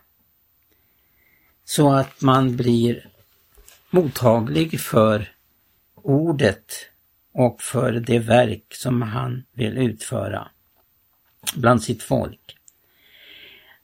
Så 1.65 1.91
att 1.93 2.22
man 2.22 2.55
blir 2.55 3.10
mottaglig 3.89 4.79
för 4.79 5.31
ordet 5.96 6.74
och 7.34 7.62
för 7.62 7.91
det 7.91 8.19
verk 8.19 8.65
som 8.69 9.01
han 9.01 9.43
vill 9.53 9.77
utföra 9.77 10.48
bland 11.55 11.84
sitt 11.84 12.03
folk. 12.03 12.58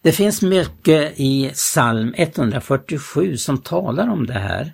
Det 0.01 0.11
finns 0.11 0.41
mycket 0.41 1.13
i 1.19 1.51
psalm 1.53 2.13
147 2.17 3.37
som 3.37 3.57
talar 3.57 4.07
om 4.07 4.25
det 4.25 4.39
här. 4.39 4.73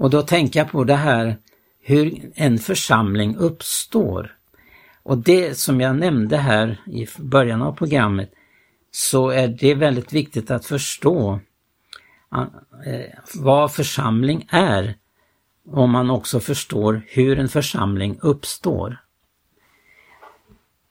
Och 0.00 0.10
då 0.10 0.22
tänker 0.22 0.60
jag 0.60 0.70
på 0.70 0.84
det 0.84 0.96
här 0.96 1.36
hur 1.82 2.32
en 2.34 2.58
församling 2.58 3.36
uppstår. 3.36 4.36
Och 5.02 5.18
det 5.18 5.58
som 5.58 5.80
jag 5.80 5.96
nämnde 5.96 6.36
här 6.36 6.80
i 6.86 7.06
början 7.18 7.62
av 7.62 7.72
programmet 7.72 8.32
så 8.90 9.30
är 9.30 9.48
det 9.48 9.74
väldigt 9.74 10.12
viktigt 10.12 10.50
att 10.50 10.66
förstå 10.66 11.40
ah, 12.28 12.46
eh, 12.86 13.18
vad 13.34 13.72
församling 13.72 14.46
är 14.50 14.94
om 15.70 15.90
man 15.90 16.10
också 16.10 16.40
förstår 16.40 17.02
hur 17.08 17.38
en 17.38 17.48
församling 17.48 18.18
uppstår. 18.22 19.00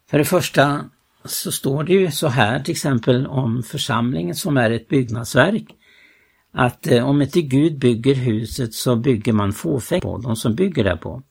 För 0.09 0.17
det 0.17 0.25
första 0.25 0.89
så 1.25 1.51
står 1.51 1.83
det 1.83 1.93
ju 1.93 2.11
så 2.11 2.27
här 2.27 2.59
till 2.59 2.71
exempel 2.71 3.27
om 3.27 3.63
församlingen 3.63 4.35
som 4.35 4.57
är 4.57 4.71
ett 4.71 4.87
byggnadsverk 4.87 5.75
att 6.51 6.87
eh, 6.87 7.09
om 7.09 7.21
inte 7.21 7.41
Gud 7.41 7.79
bygger 7.79 8.15
huset 8.15 8.73
så 8.73 8.95
bygger 8.95 9.33
man 9.33 9.53
fåfängt 9.53 10.03
på 10.03 10.17
de 10.17 10.35
som 10.35 10.55
bygger 10.55 10.83
där 10.83 10.95
på. 10.95 11.23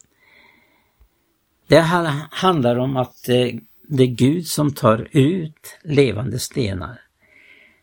Det 1.69 1.81
handlar 2.31 2.79
om 2.79 2.97
att 2.97 3.29
eh, 3.29 3.49
det 3.89 4.03
är 4.03 4.07
Gud 4.07 4.47
som 4.47 4.75
tar 4.75 5.09
ut 5.11 5.79
levande 5.85 6.39
stenar. 6.39 7.01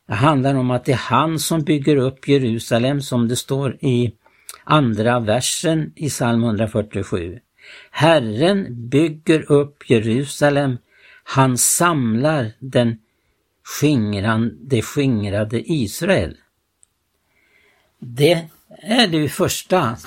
Det 0.07 0.13
handlar 0.13 0.55
om 0.55 0.71
att 0.71 0.85
det 0.85 0.91
är 0.91 0.97
han 0.97 1.39
som 1.39 1.61
bygger 1.61 1.95
upp 1.95 2.27
Jerusalem 2.27 3.01
som 3.01 3.27
det 3.27 3.35
står 3.35 3.77
i 3.81 4.13
andra 4.63 5.19
versen 5.19 5.93
i 5.95 6.09
psalm 6.09 6.43
147. 6.43 7.39
Herren 7.91 8.89
bygger 8.89 9.51
upp 9.51 9.89
Jerusalem, 9.89 10.77
han 11.23 11.57
samlar 11.57 12.51
den 12.59 12.97
skingran, 13.63 14.57
det 14.61 14.81
skingrade 14.81 15.71
Israel. 15.71 16.37
Det 18.07 18.47
är 18.81 19.07
det 19.07 19.29
första 19.29 19.97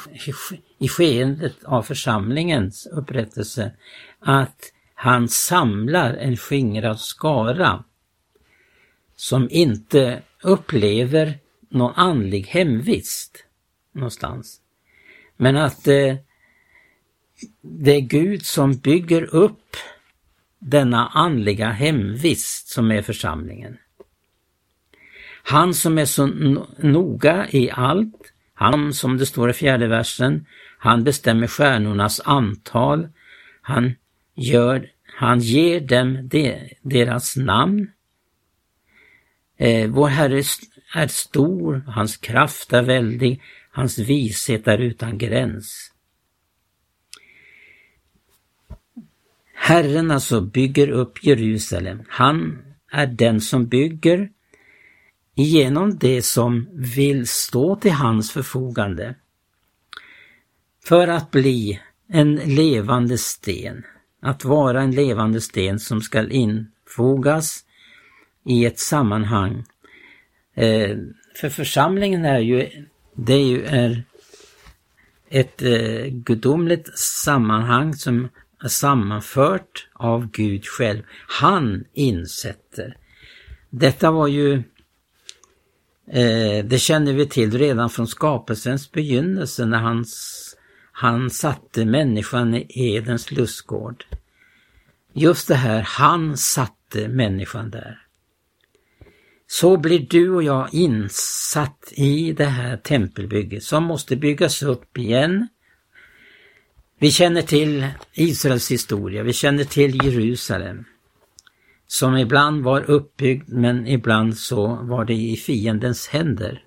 i 0.79 0.89
skeendet 0.89 1.65
av 1.65 1.83
församlingens 1.83 2.87
upprättelse, 2.87 3.73
att 4.21 4.73
han 4.95 5.29
samlar 5.29 6.15
en 6.15 6.37
skingrad 6.37 7.01
skara 7.01 7.85
som 9.17 9.49
inte 9.51 10.23
upplever 10.43 11.39
någon 11.69 11.93
andlig 11.95 12.47
hemvist 12.47 13.45
någonstans. 13.93 14.61
Men 15.37 15.57
att 15.57 15.89
eh, 15.89 16.17
det 17.61 17.93
är 17.93 18.01
Gud 18.01 18.47
som 18.47 18.77
bygger 18.77 19.35
upp 19.35 19.77
denna 20.59 21.09
andliga 21.09 21.71
hemvist 21.71 22.69
som 22.69 22.91
är 22.91 23.03
församlingen. 23.03 23.79
Han 25.49 25.75
som 25.75 25.99
är 25.99 26.05
så 26.05 26.27
noga 26.79 27.49
i 27.51 27.71
allt, 27.71 28.33
han 28.55 28.95
som 28.95 29.19
det 29.19 29.27
står 29.27 29.51
i 29.51 29.53
fjärde 29.53 29.87
versen, 29.89 30.47
han 30.79 31.05
bestämmer 31.05 31.47
stjärnornas 31.47 32.21
antal, 32.25 33.09
han, 33.61 33.95
gör, 34.35 34.91
han 35.17 35.41
ger 35.41 35.81
dem 35.81 36.29
de, 36.29 36.77
deras 36.83 37.37
namn. 37.37 37.91
Eh, 39.57 39.91
vår 39.91 40.09
Herre 40.09 40.43
är 40.95 41.07
stor, 41.07 41.83
hans 41.87 42.17
kraft 42.17 42.73
är 42.73 42.83
väldig, 42.83 43.43
hans 43.71 43.99
vishet 43.99 44.69
är 44.69 44.79
utan 44.79 45.19
gräns. 45.19 45.93
Herren 49.55 50.11
alltså 50.11 50.41
bygger 50.41 50.89
upp 50.89 51.25
Jerusalem. 51.25 52.03
Han 52.09 52.59
är 52.91 53.07
den 53.07 53.41
som 53.41 53.67
bygger 53.67 54.31
genom 55.43 55.99
det 55.99 56.23
som 56.23 56.69
vill 56.73 57.27
stå 57.27 57.77
till 57.77 57.93
hans 57.93 58.33
förfogande 58.33 59.15
för 60.85 61.09
att 61.09 61.31
bli 61.31 61.81
en 62.09 62.35
levande 62.35 63.19
sten, 63.19 63.85
att 64.23 64.45
vara 64.45 64.83
en 64.83 64.91
levande 64.91 65.41
sten 65.41 65.79
som 65.79 66.01
skall 66.01 66.33
infogas 66.33 67.65
i 68.45 68.65
ett 68.65 68.79
sammanhang. 68.79 69.65
Eh, 70.55 70.97
för 71.35 71.49
församlingen 71.49 72.25
är 72.25 72.39
ju, 72.39 72.87
det 73.15 73.35
är 73.35 73.47
ju 73.47 73.65
är 73.65 74.05
ett 75.29 75.63
eh, 75.63 76.07
gudomligt 76.07 76.99
sammanhang 76.99 77.95
som 77.95 78.29
är 78.63 78.69
sammanfört 78.69 79.89
av 79.93 80.31
Gud 80.31 80.67
själv. 80.67 81.03
Han 81.29 81.85
insätter. 81.93 82.97
Detta 83.71 84.11
var 84.11 84.29
ju 84.29 84.63
Eh, 86.11 86.65
det 86.65 86.79
känner 86.79 87.13
vi 87.13 87.27
till 87.27 87.59
redan 87.59 87.91
från 87.91 88.07
skapelsens 88.07 88.93
begynnelse 88.93 89.67
när 89.67 89.79
han, 89.79 90.05
han 90.93 91.31
satte 91.31 91.85
människan 91.85 92.55
i 92.55 92.67
Edens 92.69 93.31
lustgård. 93.31 94.05
Just 95.13 95.49
det 95.49 95.55
här, 95.55 95.83
han 95.83 96.37
satte 96.37 97.09
människan 97.09 97.71
där. 97.71 97.99
Så 99.47 99.77
blir 99.77 100.07
du 100.11 100.31
och 100.31 100.43
jag 100.43 100.75
insatt 100.75 101.93
i 101.97 102.33
det 102.33 102.45
här 102.45 102.77
tempelbygget 102.77 103.63
som 103.63 103.85
måste 103.85 104.17
byggas 104.17 104.63
upp 104.63 104.99
igen. 104.99 105.49
Vi 106.99 107.11
känner 107.11 107.43
till 107.43 107.87
Israels 108.13 108.71
historia, 108.71 109.23
vi 109.23 109.33
känner 109.33 109.65
till 109.65 110.05
Jerusalem 110.05 110.85
som 111.91 112.17
ibland 112.17 112.65
var 112.65 112.91
uppbyggd 112.91 113.49
men 113.49 113.87
ibland 113.87 114.39
så 114.39 114.67
var 114.67 115.05
det 115.05 115.15
i 115.15 115.37
fiendens 115.37 116.09
händer. 116.09 116.65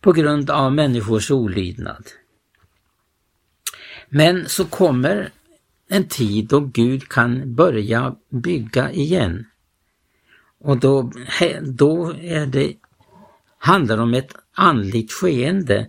På 0.00 0.12
grund 0.12 0.50
av 0.50 0.72
människors 0.72 1.30
olydnad. 1.30 2.06
Men 4.08 4.48
så 4.48 4.64
kommer 4.64 5.30
en 5.88 6.08
tid 6.08 6.48
då 6.48 6.60
Gud 6.60 7.08
kan 7.08 7.54
börja 7.54 8.16
bygga 8.28 8.92
igen. 8.92 9.46
Och 10.58 10.78
då, 10.78 11.12
då 11.62 12.14
är 12.20 12.46
det, 12.46 12.74
handlar 13.58 13.96
det 13.96 14.02
om 14.02 14.14
ett 14.14 14.34
andligt 14.54 15.12
skeende 15.12 15.88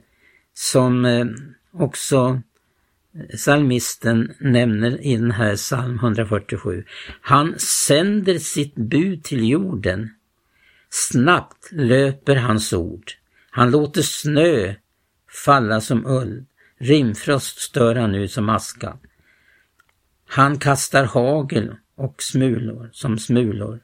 som 0.53 1.05
eh, 1.05 1.25
också 1.71 2.41
Salmisten 3.37 4.33
nämner 4.39 5.01
i 5.01 5.15
den 5.15 5.31
här 5.31 5.55
psalm 5.55 5.95
147. 5.95 6.85
Han 7.21 7.59
sänder 7.59 8.39
sitt 8.39 8.75
bud 8.75 9.23
till 9.23 9.49
jorden. 9.49 10.09
Snabbt 10.89 11.71
löper 11.71 12.35
hans 12.35 12.73
ord. 12.73 13.11
Han 13.49 13.71
låter 13.71 14.01
snö 14.01 14.75
falla 15.45 15.81
som 15.81 16.05
ull. 16.05 16.45
Rimfrost 16.77 17.59
stör 17.59 17.95
han 17.95 18.11
nu 18.11 18.27
som 18.27 18.49
aska. 18.49 18.97
Han 20.27 20.59
kastar 20.59 21.05
hagel 21.05 21.75
och 21.95 22.23
smulor 22.23 22.89
som 22.93 23.19
smulor. 23.19 23.79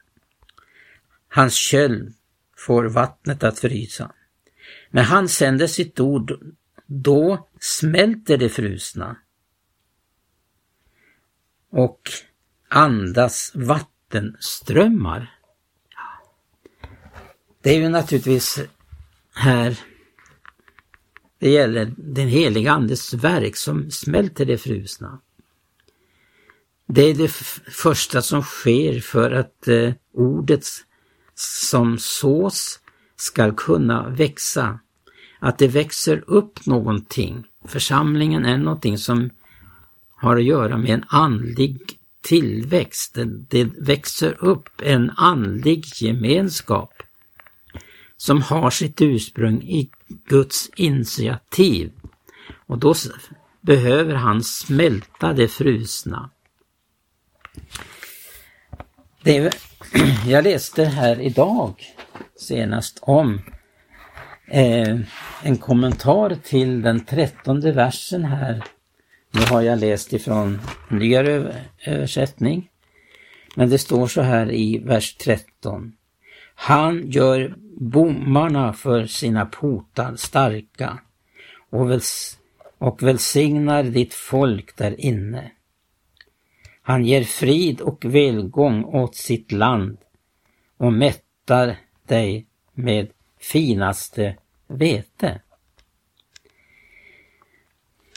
Hans 1.28 1.54
köld 1.54 2.14
får 2.56 2.84
vattnet 2.84 3.44
att 3.44 3.58
frysa. 3.58 4.12
Men 4.90 5.04
han 5.04 5.28
sänder 5.28 5.66
sitt 5.66 6.00
ord 6.00 6.38
då 6.92 7.48
smälter 7.60 8.38
det 8.38 8.48
frusna 8.48 9.16
och 11.70 12.10
andas 12.68 13.52
vattenströmmar. 13.54 15.38
Det 17.62 17.70
är 17.70 17.78
ju 17.78 17.88
naturligtvis 17.88 18.60
här 19.34 19.80
det 21.38 21.50
gäller 21.50 21.94
den 21.96 22.28
heliga 22.28 22.72
Andes 22.72 23.14
verk 23.14 23.56
som 23.56 23.90
smälter 23.90 24.44
det 24.44 24.58
frusna. 24.58 25.20
Det 26.86 27.02
är 27.02 27.14
det 27.14 27.28
första 27.72 28.22
som 28.22 28.42
sker 28.42 29.00
för 29.00 29.30
att 29.30 29.68
eh, 29.68 29.92
ordet 30.12 30.64
som 31.34 31.98
sås 31.98 32.80
skall 33.16 33.54
kunna 33.54 34.08
växa 34.08 34.80
att 35.40 35.58
det 35.58 35.68
växer 35.68 36.24
upp 36.26 36.66
någonting. 36.66 37.44
Församlingen 37.64 38.44
är 38.44 38.58
någonting 38.58 38.98
som 38.98 39.30
har 40.16 40.36
att 40.36 40.44
göra 40.44 40.76
med 40.76 40.90
en 40.90 41.04
andlig 41.08 41.80
tillväxt. 42.20 43.18
Det, 43.48 43.64
växer 43.64 44.44
upp 44.44 44.68
en 44.82 45.10
andlig 45.10 45.84
gemenskap 45.94 47.02
som 48.16 48.42
har 48.42 48.70
sitt 48.70 49.00
ursprung 49.00 49.62
i 49.62 49.90
Guds 50.08 50.70
initiativ. 50.76 51.92
Och 52.66 52.78
då 52.78 52.94
behöver 53.60 54.14
han 54.14 54.42
smälta 54.42 55.32
det 55.32 55.48
frusna. 55.48 56.30
Det, 59.22 59.54
jag 60.26 60.44
läste 60.44 60.84
här 60.84 61.20
idag 61.20 61.84
senast 62.36 62.98
om 63.02 63.40
eh, 64.50 64.98
en 65.42 65.56
kommentar 65.56 66.36
till 66.44 66.82
den 66.82 67.04
trettonde 67.04 67.72
versen 67.72 68.24
här. 68.24 68.64
Nu 69.30 69.40
har 69.50 69.62
jag 69.62 69.78
läst 69.78 70.12
ifrån 70.12 70.60
nyare 70.90 71.54
översättning. 71.86 72.68
Men 73.56 73.70
det 73.70 73.78
står 73.78 74.06
så 74.06 74.22
här 74.22 74.52
i 74.52 74.78
vers 74.78 75.16
13. 75.16 75.92
Han 76.54 77.10
gör 77.10 77.54
bommarna 77.76 78.72
för 78.72 79.06
sina 79.06 79.46
portar 79.46 80.16
starka 80.16 80.98
och, 81.70 81.90
väls 81.90 82.38
och 82.78 83.02
välsignar 83.02 83.82
ditt 83.82 84.14
folk 84.14 84.76
där 84.76 85.00
inne. 85.00 85.50
Han 86.82 87.04
ger 87.04 87.24
frid 87.24 87.80
och 87.80 88.04
välgång 88.04 88.84
åt 88.84 89.14
sitt 89.14 89.52
land 89.52 89.98
och 90.76 90.92
mättar 90.92 91.76
dig 92.06 92.46
med 92.74 93.08
finaste 93.40 94.36
vete. 94.66 95.40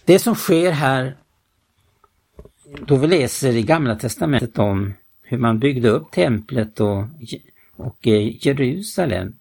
Det 0.05 0.19
som 0.19 0.35
sker 0.35 0.71
här 0.71 1.17
då 2.79 2.95
vi 2.95 3.07
läser 3.07 3.55
i 3.55 3.63
Gamla 3.63 3.95
Testamentet 3.95 4.59
om 4.59 4.93
hur 5.21 5.37
man 5.37 5.59
byggde 5.59 5.89
upp 5.89 6.11
templet 6.11 6.79
och, 6.79 7.03
och 7.75 8.07
eh, 8.07 8.47
Jerusalem. 8.47 9.35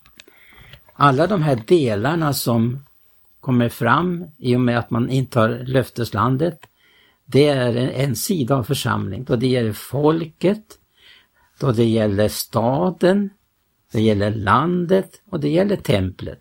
Alla 0.93 1.27
de 1.27 1.43
här 1.43 1.63
delarna 1.67 2.33
som 2.33 2.85
kommer 3.41 3.69
fram 3.69 4.25
i 4.39 4.57
och 4.57 4.61
med 4.61 4.79
att 4.79 4.91
man 4.91 5.11
intar 5.11 5.49
löfteslandet, 5.49 6.59
det 7.25 7.49
är 7.49 7.77
en, 7.77 7.91
en 7.91 8.17
sida 8.17 8.57
av 8.57 8.65
församling. 8.65 9.25
Då 9.25 9.37
det 9.37 9.47
gäller 9.47 9.73
folket, 9.73 10.65
då 11.61 11.73
det 11.73 11.85
gäller 11.85 12.29
staden, 12.29 13.31
det 13.93 14.01
gäller 14.01 14.31
landet 14.31 15.21
och 15.31 15.41
det 15.41 15.49
gäller 15.49 15.77
templet. 15.77 16.41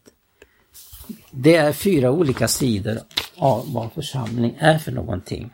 Det 1.31 1.55
är 1.55 1.73
fyra 1.73 2.11
olika 2.11 2.47
sidor 2.47 2.97
av 3.35 3.73
vad 3.73 3.91
församling 3.91 4.55
är 4.59 4.77
för 4.77 4.91
någonting. 4.91 5.53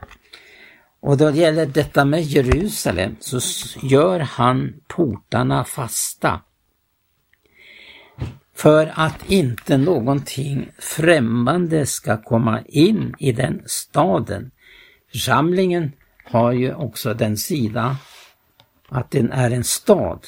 Och 0.99 1.17
då 1.17 1.31
det 1.31 1.38
gäller 1.38 1.65
detta 1.65 2.05
med 2.05 2.23
Jerusalem 2.23 3.15
så 3.19 3.39
gör 3.81 4.19
han 4.19 4.73
portarna 4.88 5.63
fasta. 5.63 6.41
För 8.55 8.91
att 8.95 9.31
inte 9.31 9.77
någonting 9.77 10.69
främmande 10.79 11.86
ska 11.86 12.23
komma 12.23 12.62
in 12.65 13.15
i 13.19 13.31
den 13.31 13.63
staden. 13.65 14.51
Församlingen 15.12 15.91
har 16.23 16.51
ju 16.51 16.73
också 16.73 17.13
den 17.13 17.38
sida 17.38 17.97
att 18.89 19.12
den 19.12 19.31
är 19.31 19.51
en 19.51 19.63
stad. 19.63 20.27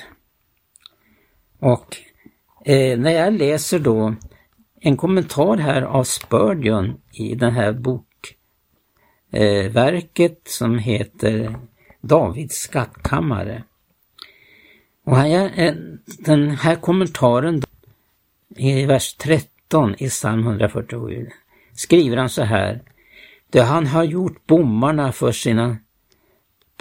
Och 1.60 1.98
eh, 2.66 3.00
när 3.00 3.12
jag 3.12 3.34
läser 3.34 3.80
då 3.80 4.16
en 4.82 4.98
kommentar 4.98 5.58
här 5.58 5.82
av 5.82 6.04
Spurgeon 6.04 7.02
i 7.12 7.36
den 7.36 7.52
här 7.52 7.74
bokverket 9.32 10.32
eh, 10.32 10.52
som 10.52 10.78
heter 10.80 11.60
Davids 12.02 12.56
skattkammare. 12.56 13.64
Och 15.06 15.18
här, 15.18 15.52
eh, 15.56 15.74
den 16.20 16.50
här 16.50 16.76
kommentaren 16.76 17.62
i 18.56 18.86
vers 18.86 19.14
13 19.14 19.96
i 19.98 20.10
psalm 20.10 20.40
147 20.40 21.30
skriver 21.74 22.18
han 22.18 22.30
så 22.30 22.44
här. 22.44 22.82
Då 23.52 23.62
han 23.62 23.88
har 23.88 24.04
gjort 24.04 24.48
bommarna 24.48 25.12
för 25.12 25.32
sina 25.32 25.78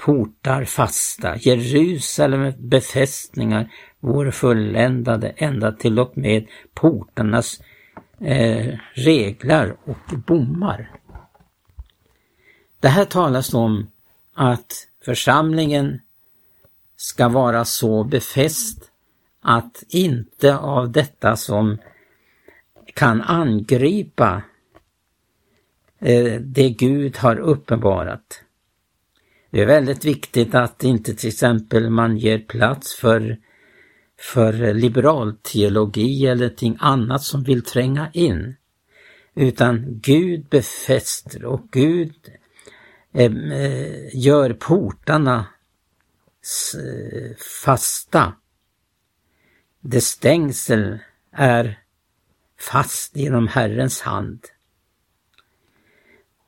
portar 0.05 0.65
fasta, 0.65 1.37
Jerusalem 1.37 2.53
befästningar 2.59 3.73
vore 4.01 4.33
fulländade 4.33 5.29
ända 5.29 5.73
till 5.73 5.99
och 5.99 6.19
med 6.19 6.47
portarnas 6.75 7.61
eh, 8.21 8.79
reglar 8.95 9.77
och 9.85 10.19
bommar. 10.27 10.91
Det 12.81 12.89
här 12.89 13.05
talas 13.05 13.55
om 13.55 13.91
att 14.35 14.89
församlingen 15.05 16.01
ska 16.97 17.29
vara 17.29 17.65
så 17.65 18.05
befäst 18.05 18.91
att 19.43 19.83
inte 19.89 20.57
av 20.57 20.93
detta 20.93 21.37
som 21.37 21.79
kan 22.95 23.23
angripa 23.23 24.43
eh, 26.01 26.41
det 26.41 26.71
Gud 26.71 27.17
har 27.17 27.39
uppenbarat. 27.39 28.43
Det 29.51 29.63
är 29.63 29.67
väldigt 29.67 30.05
viktigt 30.05 30.55
att 30.55 30.85
inte 30.85 31.15
till 31.15 31.29
exempel 31.29 31.91
man 31.91 32.19
ger 32.19 32.39
plats 32.39 32.95
för 32.95 33.39
för 34.21 34.75
liberalteologi 34.75 36.27
eller 36.27 36.49
ting 36.49 36.77
annat 36.81 37.23
som 37.23 37.43
vill 37.43 37.63
tränga 37.63 38.11
in. 38.13 38.57
Utan 39.35 40.01
Gud 40.01 40.47
befäster 40.49 41.45
och 41.45 41.69
Gud 41.71 42.15
eh, 43.13 43.33
eh 43.33 44.17
gör 44.17 44.53
portarna 44.53 45.47
fasta. 47.65 48.33
Det 49.81 50.01
stängsel 50.01 50.99
är 51.33 51.79
fast 52.61 53.17
genom 53.17 53.49
Herrens 53.49 54.01
hand. 54.01 54.45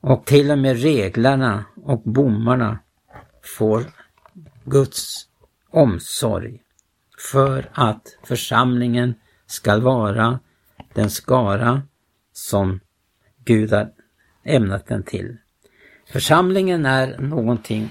Och 0.00 0.26
till 0.26 0.50
och 0.50 0.58
med 0.58 0.82
reglarna 0.82 1.64
och 1.76 2.02
bommarna 2.02 2.78
får 3.58 3.84
Guds 4.64 5.26
omsorg 5.70 6.62
för 7.32 7.70
att 7.72 8.18
församlingen 8.24 9.14
skall 9.46 9.82
vara 9.82 10.40
den 10.94 11.10
skara 11.10 11.82
som 12.32 12.80
Gud 13.44 13.72
har 13.72 13.92
ämnat 14.44 14.86
den 14.86 15.02
till. 15.02 15.36
Församlingen 16.06 16.86
är 16.86 17.18
någonting 17.18 17.88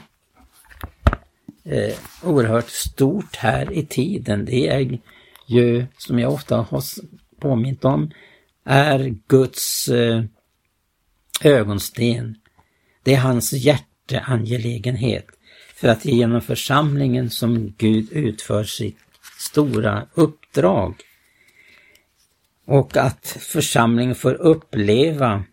eh, 1.63 1.93
oerhört 2.23 2.69
stort 2.69 3.35
här 3.35 3.71
i 3.71 3.85
tiden. 3.85 4.45
Det 4.45 4.67
är 4.67 4.99
ju, 5.47 5.85
som 5.97 6.19
jag 6.19 6.33
ofta 6.33 6.57
har 6.57 6.83
påmint 7.39 7.85
om, 7.85 8.11
är 8.63 9.15
Guds 9.27 9.87
eh, 9.87 10.23
ögonsten. 11.43 12.35
Det 13.03 13.13
är 13.13 13.19
hans 13.19 13.53
hjärteangelägenhet. 13.53 15.25
För 15.79 15.87
att 15.87 16.01
det 16.01 16.09
är 16.09 16.15
genom 16.15 16.41
församlingen 16.41 17.29
som 17.29 17.73
Gud 17.77 18.11
utför 18.11 18.63
sitt 18.63 18.97
stora 19.37 20.07
uppdrag. 20.13 20.95
Och 22.65 22.97
att 22.97 23.37
församlingen 23.39 24.15
får 24.15 24.33
uppleva 24.33 25.43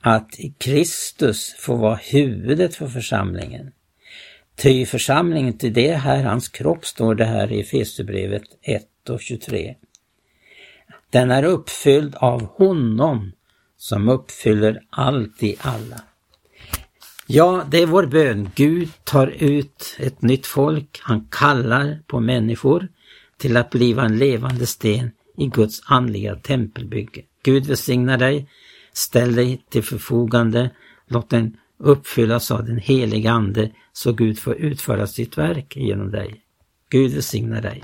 att 0.00 0.38
Kristus 0.58 1.54
får 1.58 1.76
vara 1.76 1.96
huvudet 1.96 2.74
för 2.74 2.88
församlingen. 2.88 3.72
Ty 4.56 4.86
församlingen, 4.86 5.58
till 5.58 5.72
det 5.72 5.94
här 5.94 6.24
hans 6.24 6.48
kropp, 6.48 6.86
står 6.86 7.14
det 7.14 7.24
här 7.24 7.52
i 7.52 7.60
Efesierbrevet 7.60 8.44
1 8.62 8.84
och 9.08 9.20
23. 9.20 9.74
Den 11.10 11.30
är 11.30 11.42
uppfylld 11.42 12.14
av 12.14 12.46
honom 12.46 13.32
som 13.76 14.08
uppfyller 14.08 14.82
allt 14.90 15.42
i 15.42 15.56
alla. 15.60 16.00
Ja, 17.28 17.64
det 17.70 17.82
är 17.82 17.86
vår 17.86 18.06
bön. 18.06 18.50
Gud 18.54 18.88
tar 19.04 19.26
ut 19.26 19.96
ett 19.98 20.22
nytt 20.22 20.46
folk. 20.46 21.00
Han 21.02 21.28
kallar 21.30 21.98
på 22.06 22.20
människor 22.20 22.88
till 23.38 23.56
att 23.56 23.70
bliva 23.70 24.04
en 24.04 24.18
levande 24.18 24.66
sten 24.66 25.10
i 25.36 25.46
Guds 25.46 25.80
andliga 25.84 26.36
tempelbygge. 26.36 27.22
Gud 27.42 27.66
välsignar 27.66 28.18
dig. 28.18 28.48
Ställ 28.92 29.34
dig 29.34 29.64
till 29.70 29.82
förfogande. 29.82 30.70
Låt 31.06 31.30
den 31.30 31.56
uppfyllas 31.78 32.50
av 32.50 32.64
den 32.64 32.78
heliga 32.78 33.30
Ande 33.30 33.70
så 33.92 34.12
Gud 34.12 34.38
får 34.38 34.54
utföra 34.54 35.06
sitt 35.06 35.38
verk 35.38 35.76
genom 35.76 36.10
dig. 36.10 36.40
Gud 36.90 37.12
välsignar 37.12 37.62
dig. 37.62 37.82